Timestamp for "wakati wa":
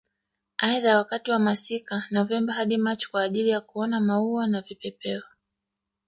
0.97-1.39